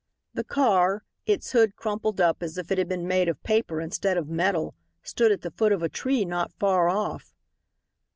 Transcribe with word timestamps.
The 0.33 0.43
car, 0.43 1.03
its 1.27 1.51
hood 1.51 1.75
crumpled 1.75 2.19
up 2.19 2.41
as 2.41 2.57
if 2.57 2.71
it 2.71 2.79
had 2.79 2.89
been 2.89 3.07
made 3.07 3.29
of 3.29 3.43
paper 3.43 3.79
instead 3.79 4.17
of 4.17 4.27
metal, 4.27 4.73
stood 5.03 5.31
at 5.31 5.41
the 5.43 5.51
foot 5.51 5.71
of 5.71 5.83
a 5.83 5.89
tree 5.89 6.25
not 6.25 6.51
far 6.57 6.89
off. 6.89 7.35